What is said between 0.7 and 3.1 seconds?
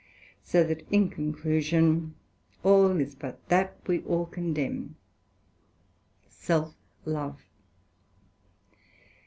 in conclusion, all